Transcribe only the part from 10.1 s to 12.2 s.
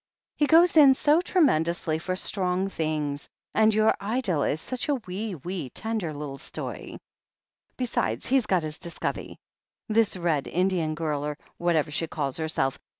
Red Indian girl, or whatever she